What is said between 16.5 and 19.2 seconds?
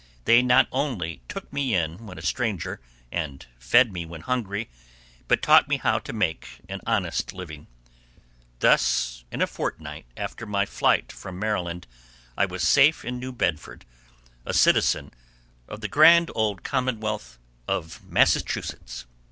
commonwealth of Massachusetts.